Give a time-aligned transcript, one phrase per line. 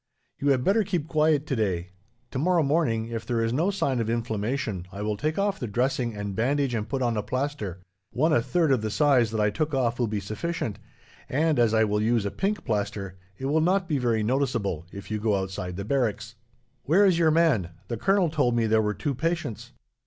[0.39, 1.91] You had better keep quiet, today.
[2.31, 6.15] Tomorrow morning, if there is no sign of inflammation, I will take off the dressing
[6.17, 9.51] and bandage and put on a plaster one a third of the size that I
[9.51, 10.79] took off will be sufficient;
[11.29, 15.11] and as I will use a pink plaster, it will not be very noticeable, if
[15.11, 16.33] you go outside the barracks.
[16.81, 17.69] "Where is your man?
[17.87, 19.71] The colonel told me there were two patients.